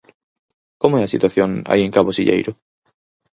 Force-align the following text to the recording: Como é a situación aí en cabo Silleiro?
Como 0.81 0.95
é 0.99 1.01
a 1.03 1.13
situación 1.13 1.49
aí 1.71 1.81
en 1.83 1.93
cabo 1.95 2.11
Silleiro? 2.17 2.51